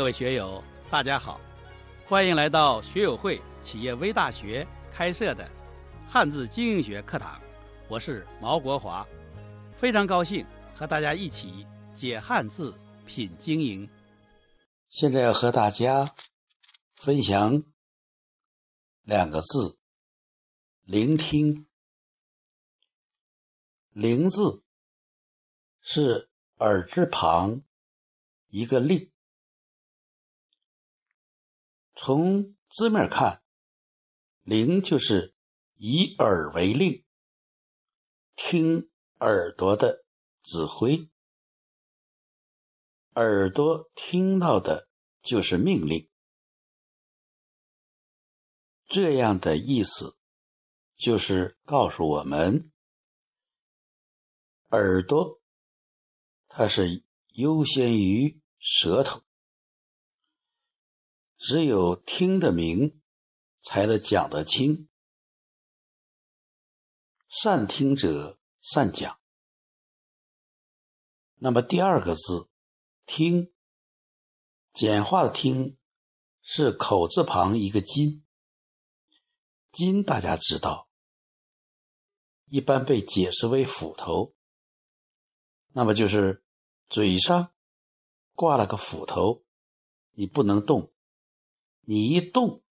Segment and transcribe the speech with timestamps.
[0.00, 1.38] 各位学友，大家好，
[2.06, 5.46] 欢迎来到学友会企业微大学开设的
[6.08, 7.38] 汉字经营学课堂。
[7.86, 9.06] 我是毛国华，
[9.76, 12.74] 非常高兴和大家一起解汉字、
[13.04, 13.86] 品经营。
[14.88, 16.14] 现在要和大家
[16.94, 17.62] 分享
[19.02, 19.76] 两个字：
[20.84, 21.66] 聆听。
[23.90, 24.62] 聆字
[25.82, 27.60] 是耳字旁
[28.48, 29.10] 一个令。
[32.02, 33.44] 从字面看，
[34.40, 35.34] 聆就是
[35.74, 37.04] 以耳为令，
[38.34, 40.02] 听耳朵的
[40.40, 41.10] 指挥，
[43.16, 44.88] 耳朵听到的
[45.20, 46.08] 就是命令。
[48.86, 50.16] 这样的意思
[50.96, 52.72] 就是告诉我们，
[54.70, 55.38] 耳朵
[56.48, 57.04] 它是
[57.34, 59.22] 优先于舌头。
[61.42, 63.00] 只有听得明，
[63.62, 64.90] 才能讲得清。
[67.28, 69.18] 善听者善讲。
[71.36, 72.50] 那么第二个字
[73.06, 73.50] “听”，
[74.74, 75.78] 简化的“听”
[76.44, 78.22] 是口字旁一个“金”。
[79.72, 80.90] 金大家知道，
[82.44, 84.34] 一般被解释为斧头。
[85.68, 86.44] 那么就是
[86.90, 87.54] 嘴上
[88.34, 89.42] 挂了个斧头，
[90.10, 90.92] 你不能动。
[91.90, 92.62] 你一动，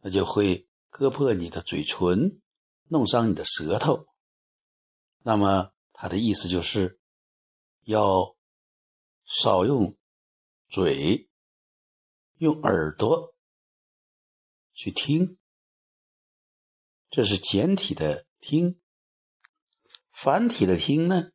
[0.00, 2.40] 它就会割破你的嘴唇，
[2.84, 4.06] 弄伤你的舌头。
[5.24, 7.00] 那么它的意思就是
[7.80, 8.36] 要
[9.24, 9.98] 少用
[10.68, 11.28] 嘴，
[12.36, 13.34] 用耳朵
[14.72, 15.36] 去听。
[17.10, 18.80] 这是简体的“听”，
[20.14, 21.32] 繁体的“听”呢，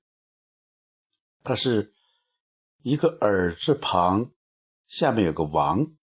[1.44, 1.94] 它是
[2.78, 4.32] 一个耳字旁，
[4.86, 5.97] 下面有个王。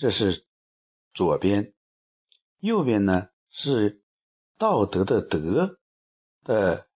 [0.00, 0.46] 这是
[1.12, 1.74] 左边，
[2.60, 4.02] 右边呢是
[4.56, 5.78] 道德的德
[6.42, 6.88] 的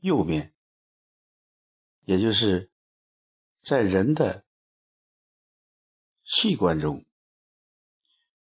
[0.00, 0.54] 右边，
[2.02, 2.70] 也就是
[3.62, 4.44] 在人的
[6.22, 7.06] 器官中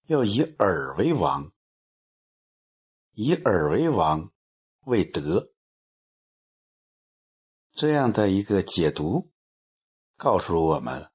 [0.05, 1.53] 要以耳为王，
[3.11, 4.33] 以耳为王
[4.85, 5.53] 为德，
[7.71, 9.31] 这样的一个解读
[10.17, 11.11] 告诉我们。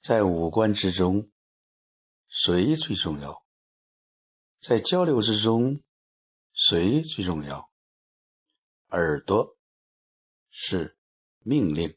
[0.00, 1.30] 在五官之中，
[2.36, 3.46] 谁最重要？
[4.58, 5.84] 在交流之中，
[6.52, 7.70] 谁最重要？
[8.88, 9.56] 耳朵
[10.50, 10.98] 是
[11.38, 11.96] 命令，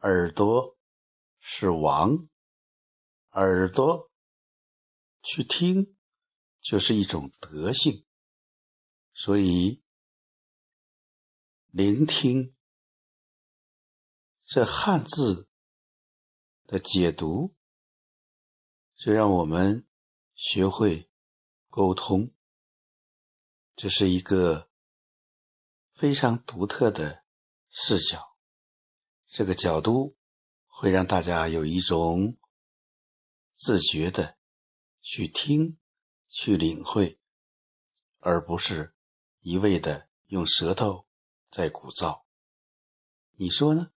[0.00, 0.76] 耳朵
[1.38, 2.28] 是王，
[3.30, 4.10] 耳朵
[5.22, 5.96] 去听
[6.60, 8.04] 就是一种德性，
[9.14, 9.84] 所以
[11.68, 12.56] 聆听
[14.44, 15.48] 这汉字。
[16.68, 17.54] 的解读，
[18.96, 19.86] 就让我们
[20.34, 21.10] 学会
[21.68, 22.34] 沟通。
[23.76, 24.70] 这是一个
[25.92, 27.24] 非常独特的
[27.68, 28.36] 视角，
[29.26, 30.16] 这个角度
[30.66, 32.38] 会让大家有一种
[33.52, 34.38] 自觉的
[35.00, 35.78] 去听、
[36.28, 37.20] 去领会，
[38.18, 38.96] 而不是
[39.40, 41.06] 一味的用舌头
[41.50, 42.24] 在鼓噪。
[43.34, 43.92] 你说呢？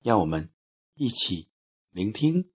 [0.00, 0.54] 让我们。
[0.94, 1.50] 一起
[1.92, 2.52] 聆听。